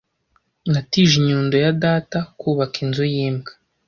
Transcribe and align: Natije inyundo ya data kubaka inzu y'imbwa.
Natije 0.71 1.13
inyundo 1.21 1.55
ya 1.63 1.71
data 1.83 2.19
kubaka 2.39 2.75
inzu 2.85 3.03
y'imbwa. 3.13 3.51